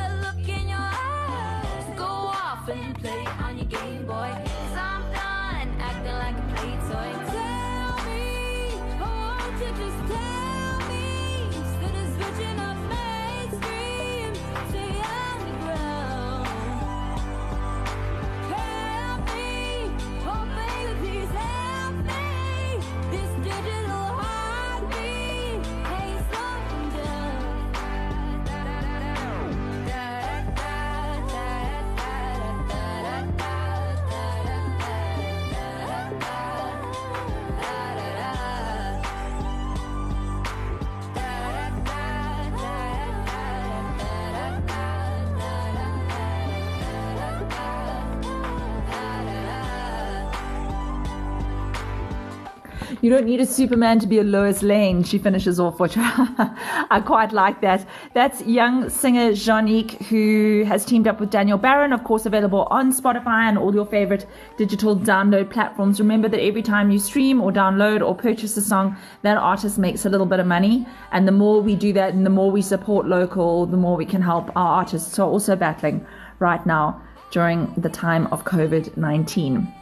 You 53.01 53.09
don't 53.09 53.25
need 53.25 53.39
a 53.39 53.45
Superman 53.45 53.99
to 53.99 54.07
be 54.07 54.19
a 54.19 54.23
Lois 54.23 54.61
Lane. 54.61 55.03
She 55.03 55.17
finishes 55.17 55.59
off, 55.59 55.79
which 55.79 55.93
I 55.97 57.01
quite 57.05 57.31
like 57.31 57.61
that. 57.61 57.87
That's 58.13 58.41
young 58.41 58.89
singer 58.89 59.31
Janique, 59.31 60.01
who 60.07 60.63
has 60.67 60.85
teamed 60.85 61.07
up 61.07 61.19
with 61.19 61.29
Daniel 61.29 61.57
Baron, 61.57 61.93
of 61.93 62.03
course, 62.03 62.25
available 62.25 62.67
on 62.71 62.91
Spotify 62.93 63.47
and 63.49 63.57
all 63.57 63.73
your 63.73 63.85
favorite 63.85 64.27
digital 64.57 64.95
download 64.95 65.49
platforms. 65.49 65.99
Remember 65.99 66.27
that 66.27 66.39
every 66.39 66.61
time 66.61 66.91
you 66.91 66.99
stream 66.99 67.41
or 67.41 67.51
download 67.51 68.05
or 68.05 68.15
purchase 68.15 68.57
a 68.57 68.61
song, 68.61 68.95
that 69.21 69.37
artist 69.37 69.77
makes 69.77 70.05
a 70.05 70.09
little 70.09 70.27
bit 70.27 70.39
of 70.39 70.47
money. 70.47 70.85
And 71.11 71.27
the 71.27 71.31
more 71.31 71.61
we 71.61 71.75
do 71.75 71.93
that 71.93 72.13
and 72.13 72.25
the 72.25 72.29
more 72.29 72.51
we 72.51 72.61
support 72.61 73.07
local, 73.07 73.65
the 73.65 73.77
more 73.77 73.95
we 73.95 74.05
can 74.05 74.21
help 74.21 74.55
our 74.55 74.77
artists 74.77 75.15
who 75.15 75.23
are 75.23 75.29
also 75.29 75.55
battling 75.55 76.05
right 76.39 76.65
now 76.65 77.01
during 77.31 77.73
the 77.77 77.89
time 77.89 78.27
of 78.27 78.43
COVID 78.43 78.97
19. 78.97 79.80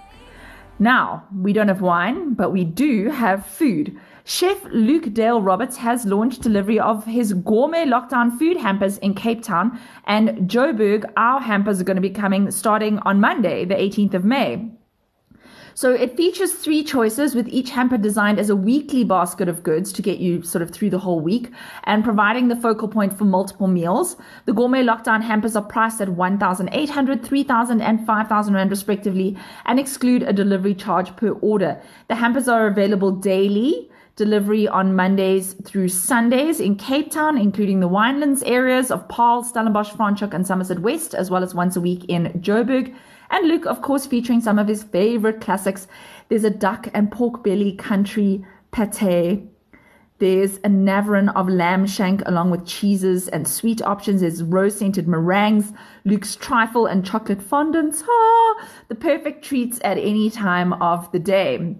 Now, 0.81 1.25
we 1.35 1.51
don't 1.51 1.67
have 1.67 1.81
wine, 1.81 2.35
but 2.35 2.51
we 2.51 2.63
do 2.63 3.09
have 3.09 3.45
food. 3.45 3.99
Chef 4.23 4.63
Luke 4.71 5.13
Dale 5.13 5.41
Roberts 5.41 5.75
has 5.75 6.05
launched 6.05 6.41
delivery 6.41 6.79
of 6.79 7.03
his 7.03 7.33
gourmet 7.33 7.85
lockdown 7.85 8.39
food 8.39 8.55
hampers 8.55 8.97
in 8.99 9.13
Cape 9.13 9.43
Town, 9.43 9.77
and 10.07 10.49
Joburg, 10.49 11.03
our 11.17 11.41
hampers 11.41 11.81
are 11.81 11.83
going 11.83 11.97
to 11.97 12.01
be 12.01 12.09
coming 12.09 12.49
starting 12.49 12.99
on 12.99 13.19
Monday, 13.19 13.65
the 13.65 13.75
18th 13.75 14.13
of 14.13 14.23
May. 14.23 14.71
So 15.79 15.93
it 15.93 16.17
features 16.17 16.51
three 16.51 16.83
choices 16.83 17.33
with 17.33 17.47
each 17.47 17.69
hamper 17.69 17.97
designed 17.97 18.37
as 18.37 18.49
a 18.49 18.55
weekly 18.57 19.05
basket 19.05 19.47
of 19.47 19.63
goods 19.63 19.93
to 19.93 20.01
get 20.01 20.19
you 20.19 20.41
sort 20.41 20.61
of 20.61 20.71
through 20.71 20.89
the 20.89 20.99
whole 20.99 21.21
week 21.21 21.53
and 21.85 22.03
providing 22.03 22.49
the 22.49 22.57
focal 22.57 22.89
point 22.89 23.17
for 23.17 23.23
multiple 23.23 23.67
meals. 23.67 24.17
The 24.43 24.51
gourmet 24.51 24.83
lockdown 24.83 25.21
hampers 25.21 25.55
are 25.55 25.63
priced 25.63 26.01
at 26.01 26.09
1,800, 26.09 27.23
3,000 27.23 27.81
and 27.81 28.05
5,000 28.05 28.53
rand 28.53 28.69
respectively 28.69 29.37
and 29.67 29.79
exclude 29.79 30.21
a 30.23 30.33
delivery 30.33 30.75
charge 30.75 31.15
per 31.15 31.29
order. 31.29 31.81
The 32.09 32.15
hampers 32.15 32.49
are 32.49 32.67
available 32.67 33.11
daily 33.11 33.89
delivery 34.19 34.67
on 34.67 34.97
Mondays 34.97 35.53
through 35.63 35.87
Sundays 35.87 36.59
in 36.59 36.75
Cape 36.75 37.09
Town, 37.09 37.37
including 37.37 37.79
the 37.79 37.87
Winelands 37.87 38.43
areas 38.45 38.91
of 38.91 39.07
Paarl, 39.07 39.45
Stellenbosch, 39.45 39.91
Franschhoek, 39.91 40.33
and 40.33 40.45
Somerset 40.45 40.79
West, 40.79 41.15
as 41.15 41.31
well 41.31 41.41
as 41.41 41.55
once 41.55 41.77
a 41.77 41.81
week 41.81 42.03
in 42.09 42.25
Joburg. 42.41 42.93
And 43.29 43.47
Luke, 43.47 43.65
of 43.65 43.81
course, 43.81 44.05
featuring 44.05 44.41
some 44.41 44.59
of 44.59 44.67
his 44.67 44.83
favorite 44.83 45.39
classics. 45.39 45.87
There's 46.27 46.43
a 46.43 46.49
duck 46.49 46.89
and 46.93 47.09
pork 47.09 47.45
belly 47.45 47.71
country 47.77 48.45
pate. 48.73 49.47
There's 50.17 50.57
a 50.57 50.69
navarin 50.69 51.33
of 51.33 51.47
lamb 51.47 51.87
shank 51.87 52.21
along 52.25 52.51
with 52.51 52.67
cheeses 52.67 53.29
and 53.29 53.47
sweet 53.47 53.81
options. 53.81 54.19
There's 54.19 54.43
rose 54.43 54.77
scented 54.77 55.07
meringues, 55.07 55.71
Luke's 56.03 56.35
trifle 56.35 56.87
and 56.87 57.05
chocolate 57.05 57.39
fondants. 57.39 58.03
Ah, 58.05 58.67
the 58.89 58.95
perfect 58.95 59.45
treats 59.45 59.79
at 59.81 59.97
any 59.97 60.29
time 60.29 60.73
of 60.73 61.09
the 61.13 61.19
day. 61.19 61.77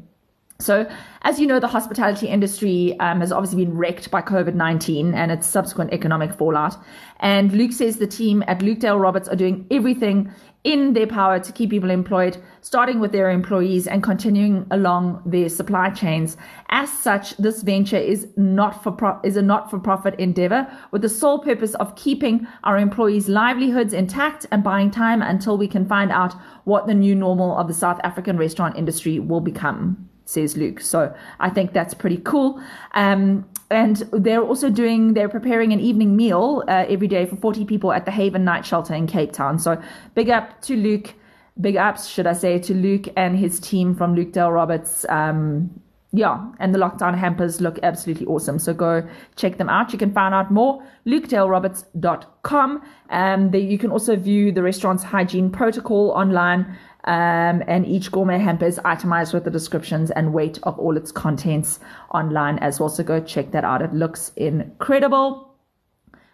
So, 0.62 0.86
as 1.22 1.40
you 1.40 1.48
know, 1.48 1.62
the 1.62 1.70
hospitality 1.70 2.28
industry 2.28 3.00
um, 3.00 3.22
has 3.22 3.32
obviously 3.32 3.64
been 3.64 3.78
wrecked 3.78 4.12
by 4.12 4.22
COVID 4.22 4.56
19 4.56 5.14
and 5.14 5.32
its 5.32 5.48
subsequent 5.48 5.94
economic 5.94 6.34
fallout. 6.34 6.76
And 7.22 7.54
Luke 7.54 7.72
says 7.72 7.96
the 7.96 8.08
team 8.08 8.44
at 8.46 8.62
Luke 8.62 8.80
Dale 8.80 9.00
Roberts 9.00 9.30
are 9.30 9.38
doing 9.38 9.66
everything 9.72 10.30
in 10.66 10.92
their 10.92 11.08
power 11.08 11.40
to 11.40 11.54
keep 11.54 11.70
people 11.70 11.90
employed, 11.90 12.44
starting 12.60 13.00
with 13.00 13.14
their 13.14 13.30
employees 13.30 13.88
and 13.88 14.04
continuing 14.04 14.68
along 14.70 15.22
their 15.26 15.48
supply 15.48 15.92
chains. 15.92 16.36
As 16.68 16.92
such, 16.92 17.38
this 17.38 17.62
venture 17.62 17.96
is 17.96 18.28
not 18.36 18.84
for 18.84 18.92
pro- 18.92 19.22
is 19.24 19.38
a 19.38 19.42
not 19.42 19.70
for 19.70 19.80
profit 19.80 20.20
endeavor 20.20 20.70
with 20.92 21.04
the 21.04 21.08
sole 21.08 21.40
purpose 21.40 21.74
of 21.76 21.96
keeping 21.96 22.46
our 22.66 22.78
employees' 22.78 23.30
livelihoods 23.30 23.94
intact 23.94 24.46
and 24.52 24.62
buying 24.62 24.92
time 24.92 25.22
until 25.22 25.58
we 25.58 25.70
can 25.70 25.88
find 25.88 26.12
out 26.12 26.36
what 26.66 26.86
the 26.86 26.94
new 26.94 27.16
normal 27.16 27.58
of 27.58 27.70
the 27.70 27.74
South 27.74 28.02
African 28.04 28.38
restaurant 28.38 28.76
industry 28.76 29.20
will 29.20 29.40
become 29.40 30.10
says 30.30 30.56
Luke. 30.56 30.80
So 30.80 31.14
I 31.40 31.50
think 31.50 31.74
that's 31.74 31.94
pretty 31.94 32.18
cool. 32.18 32.62
Um, 32.94 33.50
and 33.72 33.98
they're 34.12 34.44
also 34.44 34.70
doing, 34.70 35.14
they're 35.14 35.30
preparing 35.30 35.74
an 35.74 35.80
evening 35.80 36.16
meal 36.16 36.64
uh, 36.68 36.86
every 36.88 37.08
day 37.08 37.26
for 37.26 37.36
40 37.36 37.66
people 37.66 37.92
at 37.92 38.06
the 38.06 38.12
Haven 38.12 38.44
Night 38.44 38.66
Shelter 38.66 38.94
in 38.94 39.08
Cape 39.08 39.32
Town. 39.32 39.60
So 39.60 39.82
big 40.16 40.30
up 40.30 40.62
to 40.64 40.76
Luke, 40.76 41.14
big 41.60 41.78
ups, 41.78 42.08
should 42.08 42.28
I 42.28 42.34
say, 42.34 42.60
to 42.60 42.74
Luke 42.74 43.08
and 43.18 43.38
his 43.38 43.60
team 43.60 43.96
from 43.96 44.16
Luke 44.16 44.32
Dale 44.32 44.52
Roberts. 44.52 45.06
Um, 45.10 45.82
yeah, 46.12 46.44
and 46.60 46.74
the 46.74 46.80
lockdown 46.80 47.16
hampers 47.16 47.62
look 47.62 47.78
absolutely 47.84 48.26
awesome. 48.26 48.58
So 48.58 48.74
go 48.74 49.08
check 49.36 49.58
them 49.58 49.70
out. 49.70 49.94
You 49.94 50.00
can 50.00 50.12
find 50.12 50.34
out 50.34 50.52
more, 50.52 50.84
lukedaleroberts.com. 51.06 52.82
Um, 53.12 53.54
you 53.54 53.78
can 53.78 53.92
also 53.92 54.16
view 54.16 54.52
the 54.52 54.64
restaurant's 54.64 55.04
hygiene 55.04 55.52
protocol 55.52 56.12
online. 56.16 56.76
Um, 57.06 57.64
and 57.68 57.86
each 57.86 58.12
gourmet 58.12 58.40
hamper 58.40 58.66
is 58.66 58.80
itemized 58.84 59.34
with 59.34 59.46
the 59.46 59.50
descriptions 59.52 60.12
and 60.12 60.34
weight 60.34 60.60
of 60.64 60.78
all 60.78 60.98
its 60.98 61.12
contents 61.12 61.80
online 62.14 62.60
as 62.60 62.80
well. 62.80 62.90
So 62.90 63.04
go 63.04 63.22
check 63.22 63.52
that 63.52 63.64
out. 63.64 63.82
It 63.82 63.94
looks 63.94 64.32
incredible. 64.36 65.49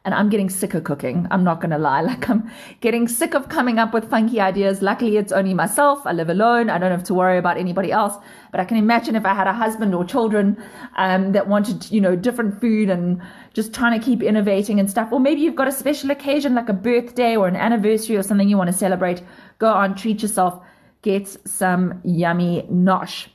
And 0.06 0.14
I'm 0.14 0.30
getting 0.30 0.50
sick 0.50 0.74
of 0.76 0.84
cooking. 0.84 1.28
I'm 1.32 1.44
not 1.44 1.60
going 1.60 1.72
to 1.72 1.78
lie. 1.78 2.02
Like, 2.06 2.30
I'm 2.30 2.50
getting 2.80 3.08
sick 3.08 3.34
of 3.34 3.50
coming 3.50 3.80
up 3.80 3.94
with 3.94 4.10
funky 4.10 4.40
ideas. 4.40 4.82
Luckily, 4.82 5.18
it's 5.18 5.32
only 5.32 5.54
myself. 5.54 6.06
I 6.06 6.14
live 6.14 6.30
alone. 6.30 6.70
I 6.70 6.78
don't 6.78 6.92
have 6.92 7.04
to 7.06 7.14
worry 7.14 7.38
about 7.38 7.58
anybody 7.58 7.92
else. 7.92 8.16
But 8.52 8.60
I 8.60 8.66
can 8.66 8.78
imagine 8.78 9.16
if 9.16 9.26
I 9.26 9.34
had 9.34 9.48
a 9.48 9.54
husband 9.54 9.94
or 9.94 10.06
children 10.06 10.64
um, 10.96 11.32
that 11.34 11.48
wanted, 11.48 11.92
you 11.92 12.00
know, 12.00 12.16
different 12.16 12.62
food 12.62 12.90
and 12.90 13.22
just 13.54 13.74
trying 13.74 14.00
to 14.00 14.06
keep 14.06 14.22
innovating 14.22 14.80
and 14.80 14.90
stuff. 14.90 15.12
Or 15.12 15.20
maybe 15.20 15.42
you've 15.42 15.56
got 15.56 15.68
a 15.68 15.72
special 15.72 16.12
occasion 16.12 16.56
like 16.56 16.70
a 16.70 16.74
birthday 16.74 17.36
or 17.36 17.48
an 17.48 17.56
anniversary 17.56 18.16
or 18.16 18.24
something 18.24 18.48
you 18.48 18.58
want 18.58 18.72
to 18.72 18.78
celebrate. 18.78 19.24
Go 19.58 19.68
on, 19.68 19.96
treat 19.96 20.22
yourself, 20.22 20.62
get 21.02 21.28
some 21.48 22.00
yummy 22.04 22.68
nosh. 22.72 23.28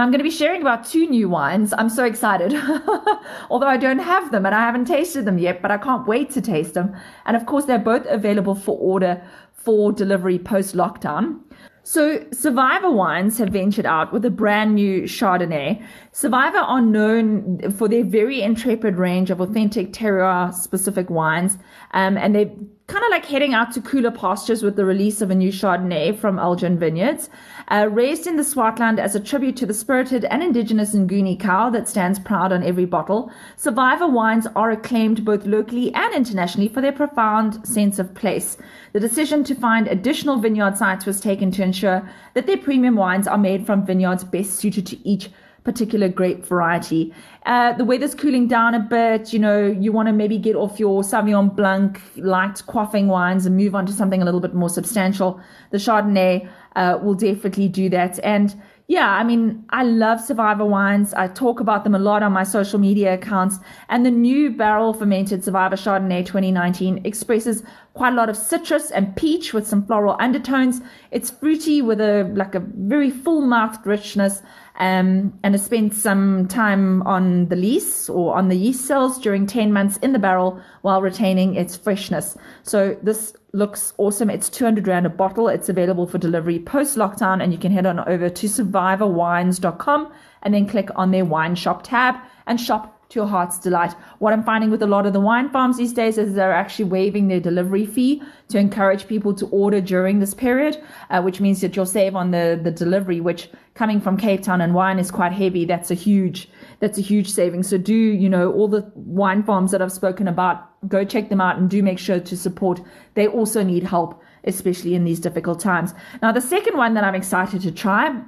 Now, 0.00 0.04
I'm 0.04 0.12
going 0.12 0.20
to 0.20 0.24
be 0.24 0.30
sharing 0.30 0.62
about 0.62 0.86
two 0.86 1.06
new 1.06 1.28
wines. 1.28 1.74
I'm 1.76 1.90
so 1.90 2.06
excited. 2.06 2.54
Although 3.50 3.66
I 3.66 3.76
don't 3.76 3.98
have 3.98 4.32
them 4.32 4.46
and 4.46 4.54
I 4.54 4.60
haven't 4.60 4.86
tasted 4.86 5.26
them 5.26 5.36
yet, 5.36 5.60
but 5.60 5.70
I 5.70 5.76
can't 5.76 6.06
wait 6.06 6.30
to 6.30 6.40
taste 6.40 6.72
them. 6.72 6.96
And 7.26 7.36
of 7.36 7.44
course, 7.44 7.66
they're 7.66 7.78
both 7.78 8.06
available 8.06 8.54
for 8.54 8.78
order 8.78 9.22
for 9.52 9.92
delivery 9.92 10.38
post 10.38 10.74
lockdown. 10.74 11.40
So, 11.82 12.24
Survivor 12.32 12.90
Wines 12.90 13.36
have 13.36 13.50
ventured 13.50 13.84
out 13.84 14.10
with 14.10 14.24
a 14.24 14.30
brand 14.30 14.74
new 14.74 15.02
Chardonnay. 15.02 15.84
Survivor 16.12 16.58
are 16.58 16.80
known 16.80 17.70
for 17.70 17.88
their 17.88 18.02
very 18.02 18.42
intrepid 18.42 18.96
range 18.96 19.30
of 19.30 19.40
authentic 19.40 19.92
terroir 19.92 20.52
specific 20.52 21.08
wines, 21.08 21.56
um, 21.92 22.18
and 22.18 22.34
they're 22.34 22.50
kind 22.88 23.04
of 23.04 23.10
like 23.12 23.24
heading 23.24 23.54
out 23.54 23.70
to 23.70 23.80
cooler 23.80 24.10
pastures 24.10 24.64
with 24.64 24.74
the 24.74 24.84
release 24.84 25.22
of 25.22 25.30
a 25.30 25.34
new 25.36 25.52
Chardonnay 25.52 26.18
from 26.18 26.40
Elgin 26.40 26.76
Vineyards. 26.76 27.30
Uh, 27.68 27.88
raised 27.88 28.26
in 28.26 28.34
the 28.34 28.42
Swartland 28.42 28.98
as 28.98 29.14
a 29.14 29.20
tribute 29.20 29.56
to 29.58 29.66
the 29.66 29.72
spirited 29.72 30.24
and 30.24 30.42
indigenous 30.42 30.96
Nguni 30.96 31.38
cow 31.38 31.70
that 31.70 31.88
stands 31.88 32.18
proud 32.18 32.50
on 32.50 32.64
every 32.64 32.86
bottle, 32.86 33.30
Survivor 33.56 34.08
wines 34.08 34.48
are 34.56 34.72
acclaimed 34.72 35.24
both 35.24 35.46
locally 35.46 35.94
and 35.94 36.12
internationally 36.12 36.66
for 36.66 36.80
their 36.80 36.90
profound 36.90 37.64
sense 37.64 38.00
of 38.00 38.12
place. 38.16 38.56
The 38.92 38.98
decision 38.98 39.44
to 39.44 39.54
find 39.54 39.86
additional 39.86 40.40
vineyard 40.40 40.76
sites 40.76 41.06
was 41.06 41.20
taken 41.20 41.52
to 41.52 41.62
ensure 41.62 42.10
that 42.34 42.46
their 42.48 42.58
premium 42.58 42.96
wines 42.96 43.28
are 43.28 43.38
made 43.38 43.64
from 43.64 43.86
vineyards 43.86 44.24
best 44.24 44.56
suited 44.56 44.84
to 44.88 45.08
each 45.08 45.30
particular 45.64 46.08
grape 46.08 46.44
variety. 46.44 47.12
Uh, 47.46 47.72
the 47.74 47.84
weather's 47.84 48.14
cooling 48.14 48.48
down 48.48 48.74
a 48.74 48.80
bit. 48.80 49.32
You 49.32 49.38
know, 49.38 49.66
you 49.66 49.92
want 49.92 50.08
to 50.08 50.12
maybe 50.12 50.38
get 50.38 50.56
off 50.56 50.78
your 50.78 51.02
Sauvignon 51.02 51.54
Blanc 51.54 52.00
light 52.16 52.62
quaffing 52.66 53.06
wines 53.06 53.46
and 53.46 53.56
move 53.56 53.74
on 53.74 53.86
to 53.86 53.92
something 53.92 54.22
a 54.22 54.24
little 54.24 54.40
bit 54.40 54.54
more 54.54 54.68
substantial. 54.68 55.40
The 55.70 55.78
Chardonnay 55.78 56.48
uh, 56.76 56.98
will 57.02 57.14
definitely 57.14 57.68
do 57.68 57.88
that. 57.90 58.18
And 58.22 58.60
yeah, 58.90 59.08
I 59.08 59.22
mean, 59.22 59.64
I 59.70 59.84
love 59.84 60.20
Survivor 60.20 60.64
wines. 60.64 61.14
I 61.14 61.28
talk 61.28 61.60
about 61.60 61.84
them 61.84 61.94
a 61.94 61.98
lot 62.00 62.24
on 62.24 62.32
my 62.32 62.42
social 62.42 62.80
media 62.80 63.14
accounts. 63.14 63.58
And 63.88 64.04
the 64.04 64.10
new 64.10 64.50
barrel 64.50 64.92
fermented 64.92 65.44
Survivor 65.44 65.76
Chardonnay 65.76 66.26
2019 66.26 67.06
expresses 67.06 67.62
quite 67.94 68.12
a 68.12 68.16
lot 68.16 68.28
of 68.28 68.36
citrus 68.36 68.90
and 68.90 69.14
peach 69.14 69.54
with 69.54 69.64
some 69.64 69.86
floral 69.86 70.16
undertones. 70.18 70.80
It's 71.12 71.30
fruity 71.30 71.82
with 71.82 72.00
a 72.00 72.32
like 72.34 72.56
a 72.56 72.58
very 72.58 73.10
full 73.10 73.42
mouthed 73.42 73.86
richness. 73.86 74.42
Um, 74.80 75.38
and 75.42 75.52
has 75.52 75.62
spent 75.62 75.92
some 75.92 76.48
time 76.48 77.02
on 77.02 77.48
the 77.48 77.56
lees 77.56 78.08
or 78.08 78.34
on 78.34 78.48
the 78.48 78.56
yeast 78.56 78.86
cells 78.86 79.18
during 79.18 79.46
10 79.46 79.74
months 79.74 79.98
in 79.98 80.14
the 80.14 80.18
barrel 80.18 80.58
while 80.80 81.02
retaining 81.02 81.54
its 81.54 81.76
freshness. 81.76 82.34
So 82.62 82.96
this 83.02 83.34
looks 83.52 83.92
awesome. 83.98 84.30
It's 84.30 84.48
200 84.48 84.88
Rand 84.88 85.06
a 85.06 85.10
bottle. 85.10 85.48
It's 85.48 85.68
available 85.68 86.06
for 86.06 86.16
delivery 86.16 86.58
post 86.58 86.96
lockdown, 86.96 87.42
and 87.42 87.52
you 87.52 87.58
can 87.58 87.72
head 87.72 87.84
on 87.84 88.00
over 88.00 88.30
to 88.30 88.46
survivorwines.com 88.46 90.12
and 90.42 90.54
then 90.54 90.66
click 90.66 90.88
on 90.96 91.10
their 91.10 91.24
wine 91.24 91.54
shop 91.54 91.82
tab 91.82 92.16
and 92.46 92.60
shop 92.60 92.99
to 93.10 93.18
your 93.18 93.26
heart's 93.26 93.58
delight. 93.58 93.92
What 94.18 94.32
I'm 94.32 94.44
finding 94.44 94.70
with 94.70 94.82
a 94.82 94.86
lot 94.86 95.04
of 95.04 95.12
the 95.12 95.20
wine 95.20 95.50
farms 95.50 95.76
these 95.76 95.92
days 95.92 96.16
is 96.16 96.34
they're 96.34 96.52
actually 96.52 96.86
waiving 96.86 97.28
their 97.28 97.40
delivery 97.40 97.84
fee 97.84 98.22
to 98.48 98.58
encourage 98.58 99.06
people 99.06 99.34
to 99.34 99.46
order 99.48 99.80
during 99.80 100.20
this 100.20 100.32
period, 100.32 100.82
uh, 101.10 101.20
which 101.20 101.40
means 101.40 101.60
that 101.60 101.74
you'll 101.74 101.86
save 101.86 102.14
on 102.14 102.30
the, 102.30 102.58
the 102.62 102.70
delivery, 102.70 103.20
which 103.20 103.50
coming 103.74 104.00
from 104.00 104.16
Cape 104.16 104.42
Town 104.42 104.60
and 104.60 104.74
wine 104.74 104.98
is 104.98 105.10
quite 105.10 105.32
heavy. 105.32 105.64
That's 105.64 105.90
a 105.90 105.94
huge, 105.94 106.48
that's 106.78 106.98
a 106.98 107.02
huge 107.02 107.30
saving. 107.30 107.64
So 107.64 107.78
do, 107.78 107.94
you 107.94 108.28
know, 108.28 108.52
all 108.52 108.68
the 108.68 108.90
wine 108.94 109.42
farms 109.42 109.72
that 109.72 109.82
I've 109.82 109.92
spoken 109.92 110.28
about, 110.28 110.68
go 110.88 111.04
check 111.04 111.28
them 111.30 111.40
out 111.40 111.58
and 111.58 111.68
do 111.68 111.82
make 111.82 111.98
sure 111.98 112.20
to 112.20 112.36
support. 112.36 112.80
They 113.14 113.26
also 113.26 113.64
need 113.64 113.82
help, 113.82 114.22
especially 114.44 114.94
in 114.94 115.04
these 115.04 115.18
difficult 115.18 115.58
times. 115.58 115.94
Now, 116.22 116.30
the 116.30 116.40
second 116.40 116.76
one 116.76 116.94
that 116.94 117.02
I'm 117.02 117.16
excited 117.16 117.60
to 117.62 117.72
try, 117.72 118.22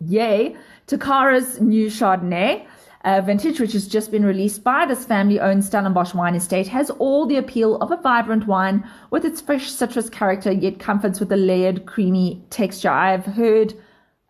yay, 0.00 0.56
Tokara's 0.86 1.60
new 1.60 1.86
Chardonnay 1.86 2.66
uh, 3.04 3.20
vintage, 3.20 3.60
which 3.60 3.72
has 3.72 3.88
just 3.88 4.10
been 4.10 4.24
released 4.24 4.62
by 4.62 4.86
this 4.86 5.04
family 5.04 5.40
owned 5.40 5.64
Stellenbosch 5.64 6.14
wine 6.14 6.34
estate, 6.34 6.68
has 6.68 6.90
all 6.90 7.26
the 7.26 7.36
appeal 7.36 7.76
of 7.78 7.90
a 7.90 7.96
vibrant 7.96 8.46
wine 8.46 8.88
with 9.10 9.24
its 9.24 9.40
fresh 9.40 9.70
citrus 9.70 10.08
character, 10.08 10.52
yet 10.52 10.78
comforts 10.78 11.20
with 11.20 11.32
a 11.32 11.36
layered, 11.36 11.86
creamy 11.86 12.42
texture. 12.50 12.90
I've 12.90 13.24
heard 13.24 13.74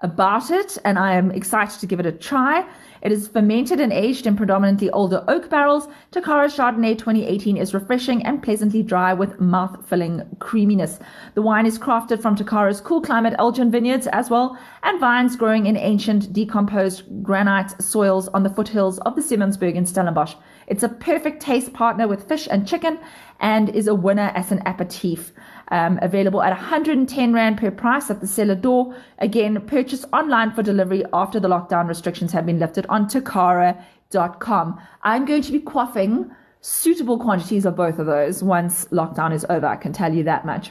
about 0.03 0.51
it 0.51 0.77
and 0.85 0.99
I 0.99 1.15
am 1.15 1.31
excited 1.31 1.81
to 1.81 1.87
give 1.87 2.01
it 2.01 2.07
a 2.07 2.13
try. 2.13 2.69
It 3.03 3.11
is 3.11 3.27
fermented 3.27 3.81
and 3.81 3.93
aged 3.93 4.27
in 4.27 4.37
predominantly 4.37 4.91
older 4.91 5.25
oak 5.27 5.51
barrels. 5.51 5.89
Tokara 6.13 6.47
Chardonnay 6.47 6.99
2018 6.99 7.57
is 7.57 7.75
refreshing 7.75 8.25
and 8.25 8.43
pleasantly 8.43 8.83
dry 8.83 9.13
with 9.13 9.41
mouth-filling 9.41 10.23
creaminess. 10.39 11.01
The 11.35 11.43
wine 11.43 11.67
is 11.67 11.79
crafted 11.79 12.23
from 12.23 12.37
Tokara's 12.37 12.81
cool 12.81 13.01
climate 13.01 13.35
Elgin 13.39 13.71
vineyards 13.71 14.07
as 14.09 14.31
well, 14.31 14.57
and 14.85 15.01
vines 15.01 15.35
growing 15.35 15.67
in 15.67 15.77
ancient 15.77 16.33
decomposed 16.33 17.03
granite 17.23 17.81
soils 17.83 18.29
on 18.29 18.43
the 18.43 18.51
foothills 18.51 18.99
of 19.01 19.17
the 19.17 19.23
Simonsberg 19.23 19.75
in 19.75 19.85
Stellenbosch. 19.85 20.35
It's 20.67 20.83
a 20.83 20.89
perfect 20.89 21.43
taste 21.43 21.73
partner 21.73 22.07
with 22.07 22.29
fish 22.29 22.49
and 22.51 22.67
chicken 22.67 22.99
and 23.41 23.69
is 23.71 23.89
a 23.89 23.95
winner 23.95 24.33
as 24.35 24.53
an 24.53 24.63
aperitif. 24.67 25.33
Um, 25.69 25.99
available 26.03 26.43
at 26.43 26.51
110 26.51 27.33
Rand 27.33 27.59
per 27.59 27.71
price 27.71 28.11
at 28.11 28.21
the 28.21 28.27
cellar 28.27 28.55
door. 28.55 28.95
Again, 29.19 29.61
purchase 29.67 30.05
online 30.13 30.53
for 30.53 30.63
delivery 30.63 31.05
after 31.13 31.41
the 31.41 31.49
lockdown 31.49 31.89
restrictions 31.89 32.33
have 32.33 32.47
been 32.47 32.59
lifted 32.59 32.87
on 32.87 33.07
tokara.com. 33.07 34.81
I'm 35.03 35.25
going 35.25 35.43
to 35.43 35.53
be 35.53 35.61
quaffing 35.61 36.31
suitable 36.61 37.19
quantities 37.19 37.67
of 37.67 37.75
both 37.75 37.99
of 37.99 38.07
those 38.07 38.43
once 38.43 38.87
lockdown 38.87 39.33
is 39.33 39.45
over. 39.51 39.67
I 39.67 39.77
can 39.77 39.93
tell 39.93 40.15
you 40.15 40.23
that 40.25 40.47
much. 40.47 40.71